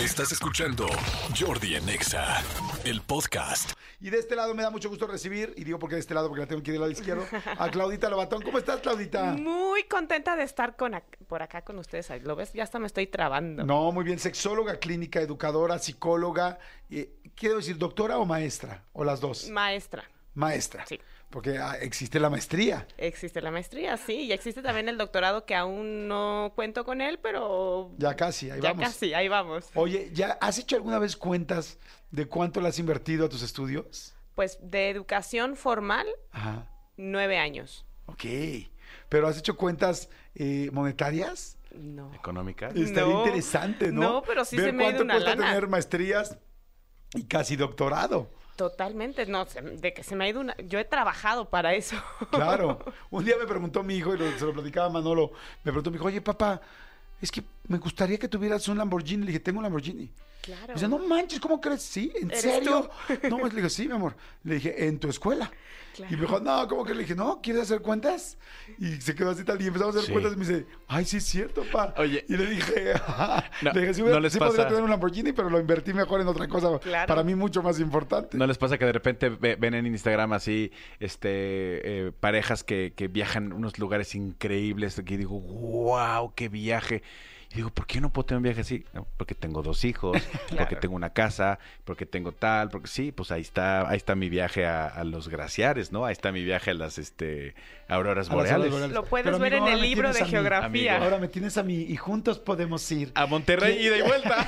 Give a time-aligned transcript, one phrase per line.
[0.00, 0.86] Estás escuchando
[1.38, 2.42] Jordi en Exa,
[2.84, 3.72] el podcast.
[4.00, 6.28] Y de este lado me da mucho gusto recibir, y digo porque de este lado,
[6.28, 7.24] porque la tengo que ir del lado izquierdo,
[7.58, 8.42] a Claudita Lobatón.
[8.42, 9.32] ¿Cómo estás, Claudita?
[9.32, 12.10] Muy contenta de estar con ac- por acá con ustedes.
[12.10, 12.52] Ay, ¿Lo ves?
[12.52, 13.64] Ya hasta me estoy trabando.
[13.64, 14.18] No, muy bien.
[14.18, 16.58] Sexóloga clínica, educadora, psicóloga.
[16.90, 19.48] eh, quiero decir, doctora o maestra, o las dos.
[19.48, 20.04] Maestra.
[20.34, 20.84] Maestra.
[20.86, 21.00] Sí.
[21.34, 22.86] Porque ah, existe la maestría.
[22.96, 27.18] Existe la maestría, sí, y existe también el doctorado que aún no cuento con él,
[27.20, 28.84] pero Ya casi, ahí ya vamos.
[28.86, 29.68] casi, ahí vamos.
[29.74, 31.76] Oye, ¿ya has hecho alguna vez cuentas
[32.12, 34.14] de cuánto le has invertido a tus estudios?
[34.36, 36.68] Pues de educación formal, Ajá.
[36.96, 37.84] nueve años.
[38.06, 38.22] Ok.
[39.08, 41.58] ¿Pero has hecho cuentas eh, monetarias?
[41.74, 42.14] No.
[42.14, 42.76] económicas.
[42.76, 43.18] Estaría No.
[43.26, 44.00] interesante, ¿no?
[44.02, 45.46] No, pero sí Ver se me ha ido cuánto una cuesta lana.
[45.48, 46.38] tener maestrías
[47.14, 48.30] y casi doctorado.
[48.56, 50.56] Totalmente, no, se- de que se me ha ido una...
[50.58, 51.96] Yo he trabajado para eso.
[52.30, 52.78] Claro.
[53.10, 55.32] Un día me preguntó mi hijo, y lo- se lo platicaba Manolo,
[55.64, 56.60] me preguntó mi hijo, oye, papá,
[57.20, 59.22] es que me gustaría que tuvieras un Lamborghini.
[59.22, 60.10] Le dije, tengo un Lamborghini.
[60.42, 60.74] Claro.
[60.74, 61.80] Dice, no manches, ¿cómo crees?
[61.82, 62.90] Sí, ¿en ¿Eres serio?
[63.30, 64.14] No, le dije, sí, mi amor.
[64.42, 65.50] Le dije, en tu escuela.
[65.94, 66.12] Claro.
[66.12, 66.92] Y me dijo, no, ¿cómo que?
[66.92, 68.36] Le dije, no, ¿quieres hacer cuentas?
[68.78, 70.12] Y se quedó así tal, y empezamos a hacer Sí.
[70.12, 71.94] cuentas y me dice, ay, sí es cierto, pa.
[71.96, 72.26] Oye.
[72.28, 73.44] Y le dije, "Ajá".
[73.62, 75.94] No, le dije, sí, no les sí podría pasa- tener un Lamborghini, pero lo invertí
[75.94, 77.06] mejor en otra cosa, Claro.
[77.06, 78.36] para mí mucho más importante.
[78.36, 81.28] ¿No les pasa que de repente ve- ven en Instagram así este
[82.08, 85.00] eh, parejas que, que viajan a unos lugares increíbles?
[85.06, 87.02] Que digo, wow, qué viaje.
[87.54, 88.84] Y digo, ¿por qué no puedo tener un viaje así?
[88.92, 90.20] No, porque tengo dos hijos,
[90.58, 94.28] porque tengo una casa, porque tengo tal, porque sí, pues ahí está, ahí está mi
[94.28, 96.04] viaje a, a los glaciares, ¿no?
[96.04, 97.54] Ahí está mi viaje a las este
[97.86, 98.72] auroras boreales.
[98.72, 98.92] boreales.
[98.94, 100.66] Lo puedes Pero, ver amigo, en el libro de geografía.
[100.96, 101.04] Amigo.
[101.04, 103.12] Ahora me tienes a mí y juntos podemos ir.
[103.14, 103.82] A Monterrey, ¿Qué?
[103.84, 104.46] ida y vuelta.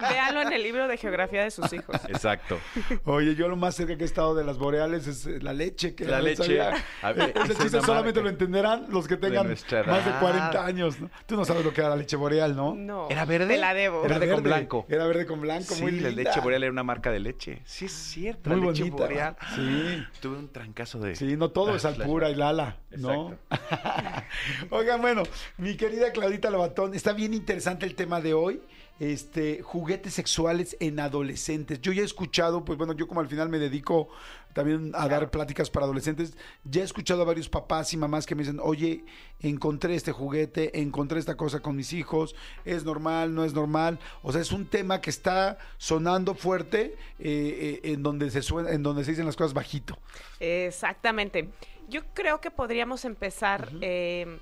[0.08, 1.96] Véanlo en el libro de geografía de sus hijos.
[2.08, 2.58] Exacto.
[3.04, 5.94] Oye, yo lo más cerca que he estado de las boreales es eh, la leche.
[5.94, 6.60] Que La no leche.
[7.02, 10.20] A ver, Eh, Ese es chiste solamente lo entenderán los que tengan más de edad.
[10.20, 11.00] 40 años.
[11.00, 11.10] ¿no?
[11.26, 12.74] Tú no sabes lo que era la leche boreal, ¿no?
[12.74, 13.08] No.
[13.10, 13.54] ¿Era verde?
[13.54, 14.04] Te la debo.
[14.04, 14.86] Era verde con blanco.
[14.88, 17.62] Era verde con blanco, Sí, muy la leche boreal era una marca de leche.
[17.64, 18.50] Sí, es cierto.
[18.50, 18.96] Muy la leche bonita.
[19.04, 19.36] boreal.
[19.54, 20.04] Sí.
[20.20, 21.14] Tuve un trancazo de.
[21.16, 23.36] Sí, no todo Ah, es alpura y lala, ¿no?
[24.70, 25.22] Oigan, bueno,
[25.58, 28.60] mi querida Claudita Lobatón, está bien interesante el tema de hoy.
[29.00, 31.80] Este, juguetes sexuales en adolescentes.
[31.80, 34.08] Yo ya he escuchado, pues bueno, yo como al final me dedico
[34.52, 38.34] también a dar pláticas para adolescentes, ya he escuchado a varios papás y mamás que
[38.34, 39.04] me dicen, oye,
[39.40, 42.34] encontré este juguete, encontré esta cosa con mis hijos,
[42.66, 43.98] es normal, no es normal.
[44.22, 48.70] O sea, es un tema que está sonando fuerte eh, eh, en donde se suena,
[48.70, 49.96] en donde se dicen las cosas bajito.
[50.40, 51.48] Exactamente.
[51.88, 53.70] Yo creo que podríamos empezar.
[53.80, 54.38] eh,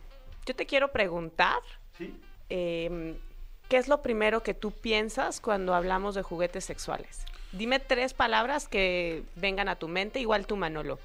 [0.47, 1.61] yo te quiero preguntar,
[1.97, 2.15] Sí.
[3.69, 7.25] ¿Qué es lo primero que tú piensas cuando hablamos de juguetes sexuales?
[7.53, 10.99] Dime tres palabras que vengan a tu mente, igual tú, Manolo,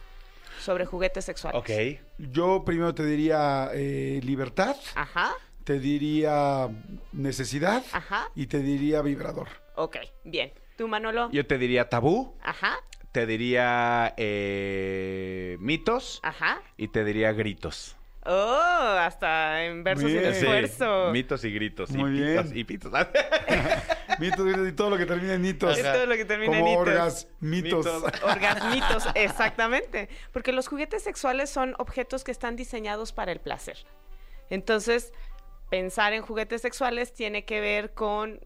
[0.61, 1.59] sobre juguetes sexuales.
[1.59, 2.01] Ok.
[2.31, 6.69] Yo primero te diría eh, libertad, Ajá, te diría
[7.13, 8.29] necesidad ajá.
[8.35, 9.47] y te diría vibrador.
[9.75, 10.51] Ok, bien.
[10.77, 11.29] ¿Tú, Manolo?
[11.31, 12.77] Yo te diría tabú, Ajá,
[13.11, 16.61] te diría eh, mitos ajá.
[16.77, 17.95] y te diría gritos.
[18.25, 20.19] Oh, hasta en versos sin.
[20.21, 21.11] Sí, esfuerzo.
[21.11, 21.89] mitos y gritos.
[21.91, 22.57] Muy y pitos bien.
[22.57, 22.91] y pitos.
[24.19, 25.75] Mitos y todo lo que termina en mitos.
[25.77, 26.87] Es todo lo que termina Como en hitos.
[26.87, 27.85] orgas, mitos.
[27.85, 28.21] Mitos.
[28.23, 30.07] Orgasmitos, exactamente.
[30.31, 33.77] Porque los juguetes sexuales son objetos que están diseñados para el placer.
[34.51, 35.13] Entonces,
[35.69, 38.39] pensar en juguetes sexuales tiene que ver con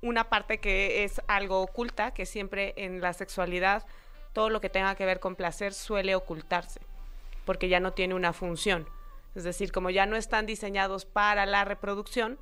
[0.00, 3.84] una parte que es algo oculta, que siempre en la sexualidad
[4.32, 6.80] todo lo que tenga que ver con placer suele ocultarse,
[7.44, 8.88] porque ya no tiene una función.
[9.34, 12.38] Es decir, como ya no están diseñados para la reproducción,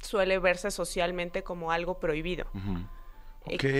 [0.00, 2.46] suele verse socialmente como algo prohibido.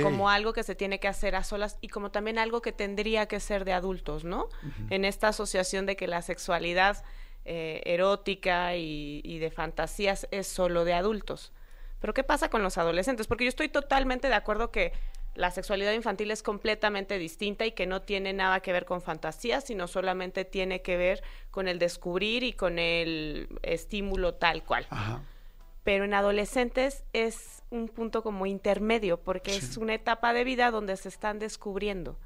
[0.02, 3.26] Como algo que se tiene que hacer a solas y como también algo que tendría
[3.26, 4.48] que ser de adultos, ¿no?
[4.88, 7.04] En esta asociación de que la sexualidad
[7.44, 11.52] eh, erótica y, y de fantasías es solo de adultos.
[12.00, 13.26] Pero ¿qué pasa con los adolescentes?
[13.26, 14.92] Porque yo estoy totalmente de acuerdo que
[15.40, 19.64] la sexualidad infantil es completamente distinta y que no tiene nada que ver con fantasías,
[19.64, 25.22] sino solamente tiene que ver con el descubrir y con el estímulo tal cual Ajá.
[25.82, 30.96] pero en adolescentes es un punto como intermedio, porque es una etapa de vida donde
[30.96, 32.18] se están descubriendo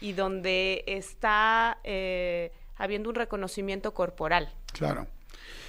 [0.00, 4.52] y donde está eh, habiendo un reconocimiento corporal.
[4.72, 5.08] Claro.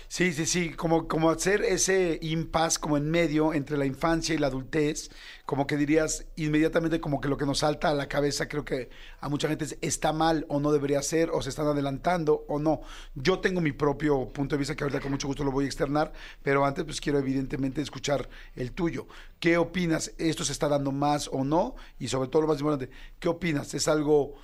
[0.09, 4.37] Sí, sí, sí, como, como hacer ese impasse como en medio entre la infancia y
[4.37, 5.09] la adultez,
[5.45, 8.89] como que dirías inmediatamente como que lo que nos salta a la cabeza, creo que
[9.19, 12.57] a mucha gente es, está mal o no debería ser, o se están adelantando o
[12.57, 12.81] no.
[13.15, 15.67] Yo tengo mi propio punto de vista que ahorita con mucho gusto lo voy a
[15.67, 19.07] externar, pero antes pues quiero evidentemente escuchar el tuyo.
[19.41, 20.13] ¿Qué opinas?
[20.17, 21.75] ¿Esto se está dando más o no?
[21.99, 23.73] Y sobre todo lo más importante, ¿qué opinas?
[23.73, 24.35] ¿Es algo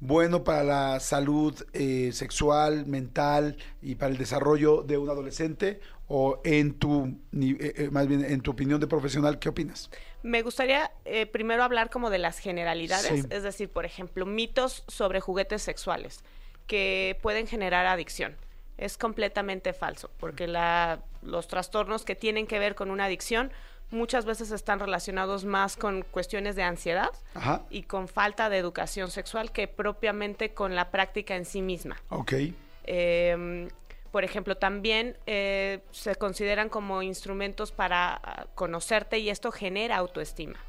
[0.00, 5.80] bueno para la salud eh, sexual, mental y para el desarrollo de un adolescente?
[6.06, 9.88] O en tu, eh, eh, más bien en tu opinión de profesional, ¿qué opinas?
[10.22, 13.26] Me gustaría eh, primero hablar como de las generalidades, Sí.
[13.30, 16.20] es decir, por ejemplo, mitos sobre juguetes sexuales
[16.66, 18.36] que pueden generar adicción.
[18.76, 23.50] Es completamente falso, porque la- los trastornos que tienen que ver con una adicción
[23.94, 27.62] muchas veces están relacionados más con cuestiones de ansiedad Ajá.
[27.70, 31.96] y con falta de educación sexual que propiamente con la práctica en sí misma.
[32.10, 32.34] Ok.
[32.84, 33.68] Eh,
[34.14, 40.60] por ejemplo, también eh, se consideran como instrumentos para ah, conocerte y esto genera autoestima.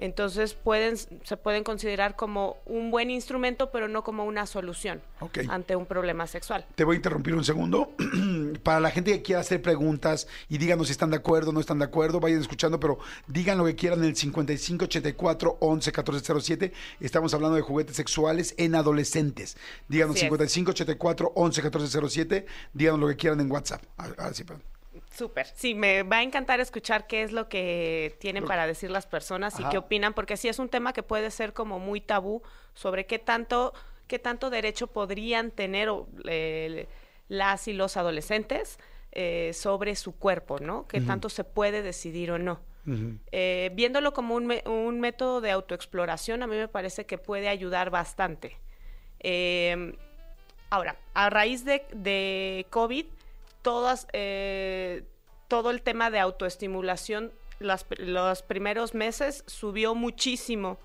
[0.00, 5.02] Entonces pueden, se pueden considerar como un buen instrumento, pero no como una solución
[5.50, 6.64] ante un problema sexual.
[6.74, 7.92] Te voy a interrumpir un segundo.
[8.62, 11.60] Para la gente que quiera hacer preguntas y díganos si están de acuerdo o no
[11.60, 16.72] están de acuerdo, vayan escuchando, pero digan lo que quieran en el 5584 11 1407.
[17.00, 19.58] Estamos hablando de juguetes sexuales en adolescentes.
[19.86, 20.30] Díganos Así es.
[20.30, 22.46] 5584 11 1407.
[22.72, 23.82] Díganos lo que quieran en WhatsApp.
[23.98, 24.62] Ah, Ahora sí, perdón.
[25.10, 25.46] Súper.
[25.54, 29.58] Sí, me va a encantar escuchar qué es lo que tienen para decir las personas
[29.58, 29.70] y Ajá.
[29.72, 32.42] qué opinan, porque sí es un tema que puede ser como muy tabú
[32.74, 33.74] sobre qué tanto,
[34.06, 35.88] qué tanto derecho podrían tener
[36.26, 36.86] eh,
[37.28, 38.78] las y los adolescentes
[39.12, 40.86] eh, sobre su cuerpo, ¿no?
[40.86, 42.60] Qué tanto se puede decidir o no.
[43.32, 47.48] Eh, viéndolo como un, me- un método de autoexploración, a mí me parece que puede
[47.48, 48.56] ayudar bastante.
[49.20, 49.96] Eh,
[50.70, 53.06] ahora, a raíz de, de COVID,
[53.62, 55.02] todas, eh,
[55.48, 60.78] todo el tema de autoestimulación, las los primeros meses subió muchísimo,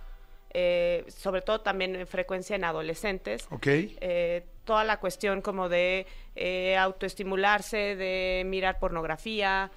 [0.53, 3.67] eh, sobre todo también en frecuencia en adolescentes Ok.
[3.67, 6.05] eh, toda la cuestión como de
[6.35, 9.71] eh, autoestimularse, de mirar pornografía,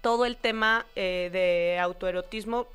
[0.00, 2.66] todo el tema de autoerotismo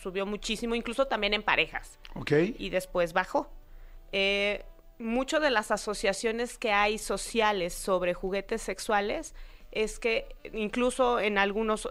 [0.00, 2.30] subió muchísimo, incluso también en parejas, Ok.
[2.56, 3.50] y después bajó.
[4.12, 4.62] Eh,
[4.98, 9.34] mucho de las asociaciones que hay sociales sobre juguetes sexuales
[9.70, 11.86] es que incluso en algunas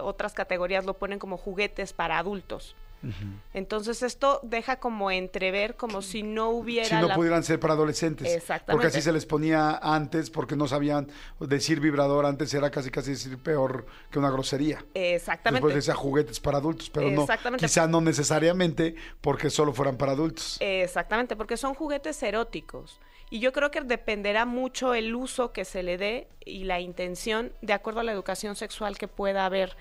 [0.00, 2.74] otras categorías lo ponen como juguetes para adultos.
[3.54, 7.74] Entonces esto deja como entrever como si no hubiera Si no la- pudieran ser para
[7.74, 8.26] adolescentes.
[8.34, 8.72] Exactamente.
[8.72, 11.08] Porque así se les ponía antes, porque no sabían
[11.40, 14.84] decir vibrador antes era casi casi decir peor que una grosería.
[14.94, 15.66] Exactamente.
[15.66, 20.56] Después decía juguetes para adultos, pero no, quizá no necesariamente porque solo fueran para adultos.
[20.60, 23.00] Exactamente, porque son juguetes eróticos.
[23.30, 27.52] Y yo creo que dependerá mucho el uso que se le dé y la intención
[27.60, 29.76] de acuerdo a la educación sexual que pueda haber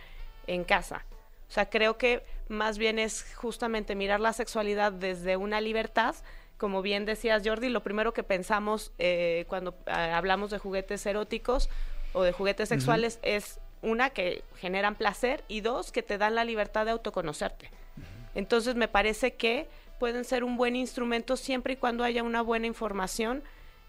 [0.47, 1.05] en casa.
[1.47, 6.15] O sea, creo que más bien es justamente mirar la sexualidad desde una libertad.
[6.57, 11.69] Como bien decías, Jordi, lo primero que pensamos eh, cuando eh, hablamos de juguetes eróticos
[12.13, 16.45] o de juguetes sexuales es una que generan placer y dos que te dan la
[16.45, 17.69] libertad de autoconocerte.
[18.33, 19.67] Entonces me parece que
[19.99, 23.43] pueden ser un buen instrumento siempre y cuando haya una buena información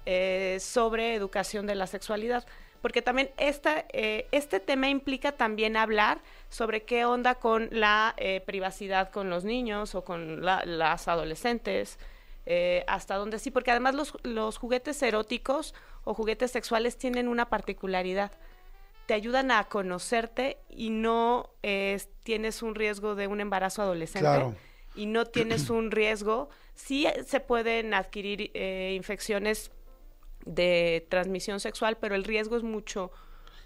[0.07, 2.47] eh, sobre educación de la sexualidad.
[2.83, 8.41] Porque también esta, eh, este tema implica también hablar sobre qué onda con la eh,
[8.41, 11.99] privacidad con los niños o con la- las adolescentes,
[12.47, 17.49] eh, hasta dónde sí, porque además los, los juguetes eróticos o juguetes sexuales tienen una
[17.49, 18.33] particularidad
[19.07, 24.21] te ayudan a conocerte y no eh, tienes un riesgo de un embarazo adolescente.
[24.21, 24.55] Claro.
[24.95, 26.51] Y no tienes un riesgo.
[26.75, 29.71] Sí eh, se pueden adquirir eh, infecciones
[30.45, 33.11] de transmisión sexual, pero el riesgo es mucho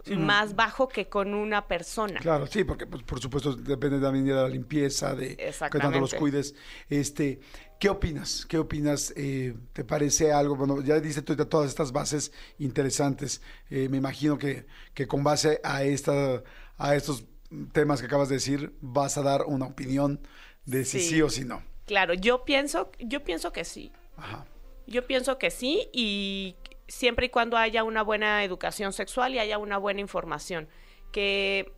[0.05, 0.27] Sí, no.
[0.27, 2.19] más bajo que con una persona.
[2.19, 6.13] Claro, sí, porque pues, por supuesto depende también de la limpieza, de que tanto los
[6.15, 6.57] cuides.
[6.91, 7.39] Este,
[7.79, 8.45] ¿qué opinas?
[8.47, 9.13] ¿Qué opinas?
[9.17, 10.57] Eh, ¿Te parece algo?
[10.57, 13.43] Bueno, ya dice tú todas estas bases interesantes.
[13.71, 16.43] Eh, me imagino que, que con base a esta,
[16.79, 17.25] a estos
[17.73, 20.21] temas que acabas de decir, vas a dar una opinión
[20.65, 21.23] de si sí, Sí.
[21.23, 21.63] o si no.
[21.87, 23.93] Claro, yo pienso, yo pienso que sí.
[24.17, 24.47] Ajá.
[24.89, 26.57] Yo pienso que sí y
[26.93, 30.69] siempre y cuando haya una buena educación sexual y haya una buena información.
[31.11, 31.73] Que,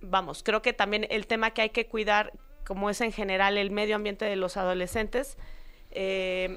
[0.00, 2.32] vamos, creo que también el tema que hay que cuidar,
[2.64, 5.36] como es en general el medio ambiente de los adolescentes,
[5.90, 6.56] eh,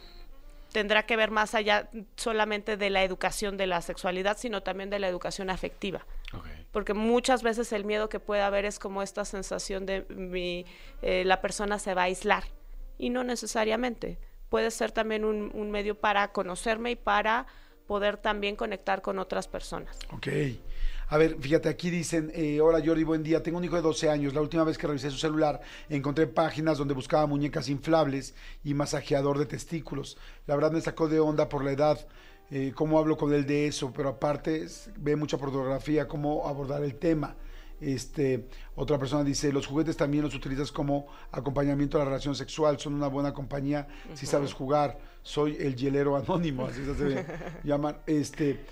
[0.72, 5.00] tendrá que ver más allá solamente de la educación de la sexualidad, sino también de
[5.00, 6.46] la educación afectiva Ok.
[6.72, 10.66] porque muchas veces el miedo que puede haber es como esta sensación de mi,
[11.02, 12.44] eh, la persona se va a aislar
[13.00, 14.20] y no necesariamente.
[14.50, 17.48] Puede ser también un, medio para conocerme y para
[17.88, 19.98] poder también conectar con otras personas.
[20.12, 20.28] Ok.
[21.08, 24.10] A ver, fíjate, aquí dicen, eh, hola Jordi, buen día, tengo un hijo de 12
[24.10, 28.34] años, la última vez que revisé su celular encontré páginas donde buscaba muñecas inflables
[28.64, 30.18] y masajeador de testículos.
[30.48, 32.08] La verdad me sacó de onda por la edad,
[32.50, 34.66] eh, cómo hablo con él de eso, pero aparte
[34.98, 37.36] ve mucha pornografía, cómo abordar el tema.
[37.82, 42.80] Este, otra persona dice, los juguetes también los utilizas como acompañamiento a la relación sexual,
[42.80, 45.00] son una buena compañía si sabes jugar.
[45.24, 47.26] Soy el hielero anónimo, así se
[47.64, 47.98] llaman.
[48.06, 48.64] Este,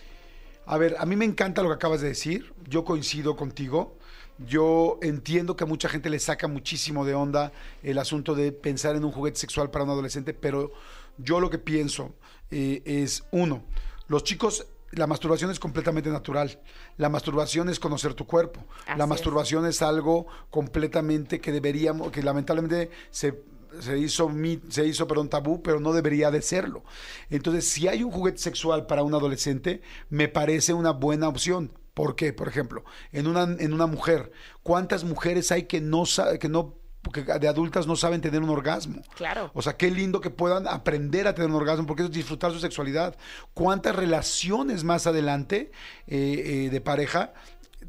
[0.66, 3.98] a ver, a mí me encanta lo que acabas de decir, yo coincido contigo.
[4.40, 7.52] Yo entiendo que a mucha gente le saca muchísimo de onda
[7.84, 10.72] el asunto de pensar en un juguete sexual para un adolescente, pero
[11.18, 12.16] yo lo que pienso
[12.50, 13.64] eh, es, uno,
[14.08, 16.60] los chicos la masturbación es completamente natural.
[16.98, 18.66] La masturbación es conocer tu cuerpo.
[18.98, 19.82] la masturbación es.
[19.82, 23.44] algo completamente que deberíamos, que lamentablemente se,
[23.80, 24.32] se hizo,
[24.70, 26.84] se hizo un tabú, pero no debería de serlo.
[27.30, 31.72] Entonces, si hay un juguete sexual para un adolescente, me parece una buena opción.
[31.94, 32.34] ¿Por qué?
[32.34, 34.32] Por ejemplo, en una, en una mujer,
[34.64, 36.06] ¿cuántas mujeres hay que no,
[36.40, 39.02] que no porque de adultas no saben tener un orgasmo.
[39.16, 39.52] Claro.
[39.54, 42.60] O sea, qué lindo que puedan aprender a tener un orgasmo, porque es disfrutar su
[42.60, 43.16] sexualidad.
[43.54, 45.72] ¿Cuántas relaciones más adelante
[46.08, 47.34] eh, eh, de pareja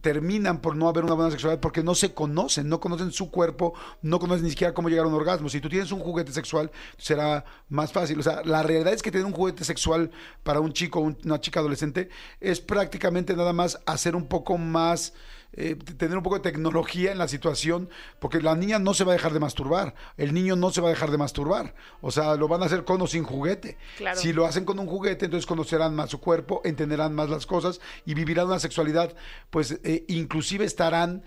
[0.00, 3.73] terminan por no haber una buena sexualidad porque no se conocen, no conocen su cuerpo,
[4.02, 5.49] no conocen ni siquiera cómo llegar a un orgasmo.
[5.49, 8.18] Si tú tienes un juguete sexual, será más fácil.
[8.18, 10.11] O sea, la realidad es que tener un juguete sexual
[10.42, 15.14] para un chico o una chica adolescente es prácticamente nada más hacer un poco más
[15.56, 19.12] eh, tener un poco de tecnología en la situación, porque la niña no se va
[19.12, 22.34] a dejar de masturbar, el niño no se va a dejar de masturbar, o sea,
[22.34, 23.78] lo van a hacer con o sin juguete.
[24.14, 27.80] Si lo hacen con un juguete, entonces conocerán más su cuerpo, entenderán más las cosas
[28.04, 29.14] y vivirán una sexualidad,
[29.50, 31.23] pues eh, inclusive estarán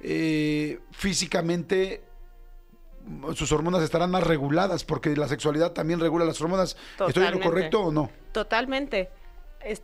[0.00, 2.04] eh, físicamente
[3.34, 6.76] sus hormonas estarán más reguladas, porque la sexualidad también regula las hormonas.
[7.06, 8.10] ¿Estoy en lo correcto o no?
[8.32, 9.08] Totalmente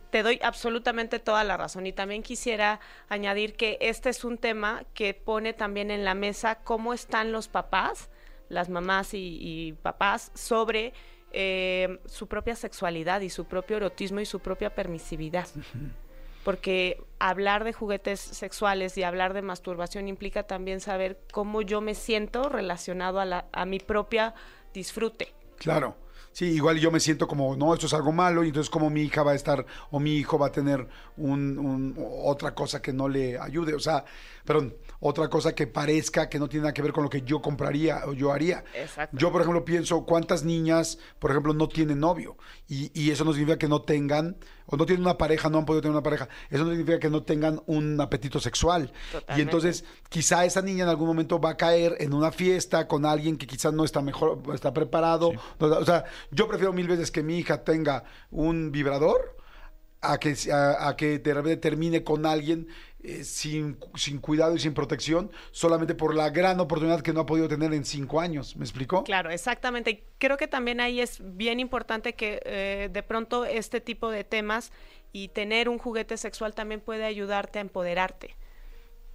[0.09, 4.83] te doy absolutamente toda la razón y también quisiera añadir que este es un tema
[4.93, 8.09] que pone también en la mesa cómo están los papás,
[8.49, 10.93] las mamás y, papás sobre
[11.31, 15.47] eh, su propia sexualidad y su propio erotismo y su propia permisividad.
[16.43, 21.95] Porque hablar de juguetes sexuales y hablar de masturbación implica también saber cómo yo me
[21.95, 24.35] siento relacionado a, la, a mi propia
[24.71, 25.33] disfrute.
[25.57, 25.95] Claro.
[26.35, 29.03] Sí, igual yo me siento como, no, esto es algo malo, y entonces como mi
[29.03, 33.07] hija va a estar, o mi hijo va a tener un, otra cosa que no
[33.07, 34.03] le ayude, o sea,
[34.43, 37.41] perdón, otra cosa que parezca que no tiene nada que ver con lo que yo
[37.41, 38.65] compraría o yo haría.
[38.73, 39.15] Exacto.
[39.17, 42.35] Yo, por ejemplo, pienso cuántas niñas, por ejemplo, no tienen novio,
[42.67, 44.35] y, y eso no significa que no tengan
[44.67, 47.09] o no tienen una pareja, no han podido tener una pareja, eso no significa que
[47.09, 48.91] no tengan un apetito sexual.
[49.35, 53.05] Y entonces quizá esa niña en algún momento va a caer en una fiesta con
[53.05, 55.31] alguien que quizás no está mejor, está preparado.
[55.59, 59.34] o sea, yo prefiero mil veces que mi hija tenga un vibrador
[60.01, 62.67] a que, a, que termine con alguien
[63.03, 67.25] eh, sin, sin, cuidado y sin protección, solamente por la gran oportunidad que no ha
[67.25, 68.55] podido tener en cinco años.
[68.55, 69.03] ¿Me explicó?
[69.03, 70.03] Claro, exactamente.
[70.17, 74.71] Creo que también ahí es bien importante que eh, de pronto este tipo de temas
[75.11, 78.35] y tener un juguete sexual también puede ayudarte a empoderarte.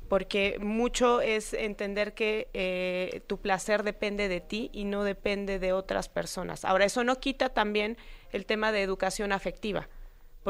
[0.08, 5.72] Porque mucho es entender que eh, tu placer depende de ti y no depende de
[5.72, 6.64] otras personas.
[6.64, 7.96] Ahora, eso no quita también
[8.32, 9.88] el tema de educación afectiva,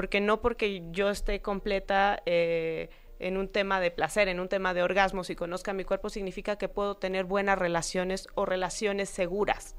[0.01, 4.83] porque no porque yo esté completa en un tema de placer, en un tema de
[4.83, 9.77] orgasmos y conozca mi cuerpo, significa que puedo tener buenas relaciones o relaciones seguras.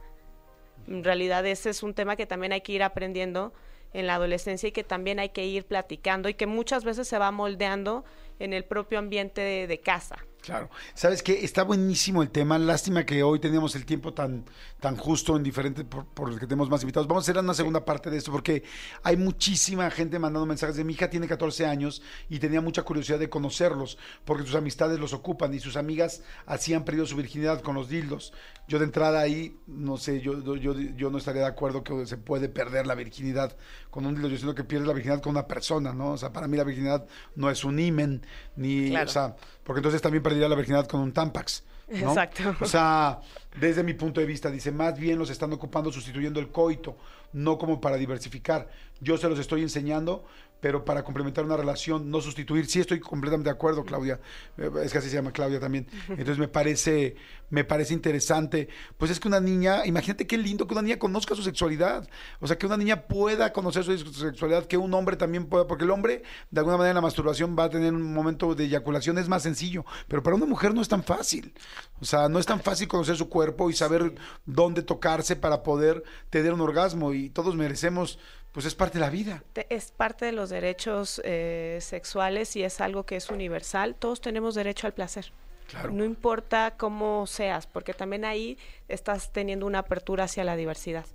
[0.87, 3.51] En realidad ese es un tema que también hay que ir aprendiendo
[3.93, 7.17] en la adolescencia y que también hay que ir platicando y que muchas veces se
[7.17, 8.05] va moldeando
[8.37, 10.23] en el propio ambiente de, casa.
[10.41, 10.69] Claro.
[10.95, 11.45] ¿Sabes qué?
[11.45, 12.57] Está buenísimo el tema.
[12.57, 14.45] Lástima que hoy teníamos el tiempo tan,
[14.79, 17.07] tan justo en diferentes, por, por que tenemos más invitados.
[17.07, 18.63] Vamos a hacer una segunda parte de esto porque
[19.03, 23.19] hay muchísima gente mandando mensajes de mi hija tiene 14 años y tenía mucha curiosidad
[23.19, 27.61] de conocerlos porque sus amistades los ocupan y sus amigas así han perdido su virginidad
[27.61, 28.33] con los dildos.
[28.67, 32.17] Yo de entrada ahí, no sé, yo, yo, yo no estaría de acuerdo que se
[32.17, 33.55] puede perder la virginidad
[33.89, 34.29] con un dildo.
[34.29, 36.13] Yo siento que pierdes la virginidad con una persona, ¿no?
[36.13, 37.05] O sea, para mí la virginidad
[37.35, 39.35] no es un imen, ni, o sea,
[39.71, 41.63] porque entonces también perdería la virginidad con un Tampax.
[41.87, 42.57] Exacto.
[42.59, 43.21] O sea,
[43.57, 46.97] desde mi punto de vista, dice, más bien los están ocupando sustituyendo el coito,
[47.31, 48.67] no como para diversificar.
[48.99, 50.25] Yo se los estoy enseñando,
[50.61, 52.67] pero para complementar una relación, no sustituir.
[52.67, 54.19] Sí estoy completamente de acuerdo, Claudia.
[54.57, 55.87] Eh, es que así se llama Claudia también.
[56.07, 57.15] Entonces me parece,
[57.49, 58.69] me parece interesante.
[58.97, 62.07] Pues es que una niña, imagínate qué lindo que una niña conozca su sexualidad.
[62.39, 65.83] O sea, que una niña pueda conocer su sexualidad, que un hombre también pueda, porque
[65.83, 69.17] el hombre, de alguna manera, en la masturbación va a tener un momento de eyaculación,
[69.17, 69.83] es más sencillo.
[70.07, 71.53] Pero para una mujer no es tan fácil.
[71.99, 74.13] O sea, no es tan fácil conocer su cuerpo y saber
[74.45, 77.13] dónde tocarse para poder tener un orgasmo.
[77.13, 78.19] Y todos merecemos
[78.51, 79.43] pues es parte de la vida.
[79.69, 83.95] Es parte de los derechos eh, sexuales y es algo que es universal.
[83.95, 85.31] Todos tenemos derecho al placer.
[85.67, 85.91] Claro.
[85.91, 88.57] No importa cómo seas, porque también ahí
[88.93, 91.05] estás teniendo una apertura hacia la diversidad.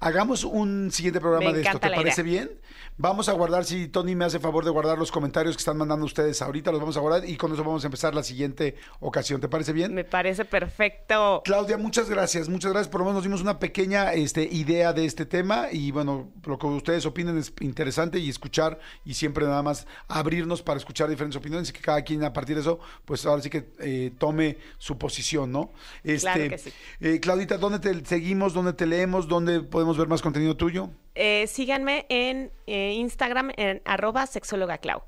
[0.00, 2.44] Hagamos un siguiente programa Me de esto, ¿te parece idea.
[2.44, 2.60] bien?
[2.98, 6.04] Vamos a guardar, si Tony me hace favor de guardar los comentarios que están mandando
[6.04, 9.40] ustedes ahorita, los vamos a guardar y con eso vamos a empezar la siguiente ocasión.
[9.40, 9.94] ¿Te parece bien?
[9.94, 11.42] Me parece perfecto.
[11.44, 12.88] Claudia, muchas gracias, muchas gracias.
[12.90, 16.58] Por lo menos nos dimos una pequeña este, idea de este tema y bueno, lo
[16.58, 21.36] que ustedes opinen es interesante y escuchar y siempre nada más abrirnos para escuchar diferentes
[21.36, 24.58] opiniones y que cada quien a partir de eso, pues ahora sí que eh, tome
[24.78, 25.72] su posición, ¿no?
[26.04, 26.72] Este, Claro que sí.
[27.00, 28.52] eh, Claudita, ¿dónde te seguimos?
[28.52, 29.28] ¿Dónde te leemos?
[29.28, 30.90] ¿Dónde podemos ver más contenido tuyo?
[31.14, 35.02] Eh, síganme en eh, Instagram en arroba sexóloga Clau.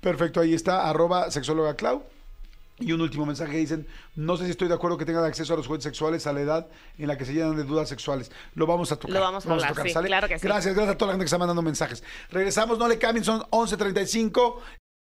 [0.00, 2.04] Perfecto, ahí está, arroba sexóloga Clau.
[2.78, 5.56] Y un último mensaje dicen, no sé si estoy de acuerdo que tengan acceso a
[5.56, 6.66] los juguetes sexuales a la edad
[6.98, 8.30] en la que se llenan de dudas sexuales.
[8.54, 9.14] Lo vamos a tocar.
[9.14, 10.46] Lo vamos a hablar, sí, claro que sí.
[10.46, 12.02] Gracias, gracias a toda la gente que está mandando mensajes.
[12.30, 14.56] Regresamos, no le cambien, son 11.35.